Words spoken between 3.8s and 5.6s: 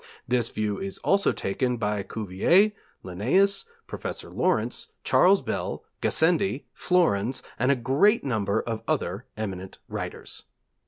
Professor Lawrence, Charles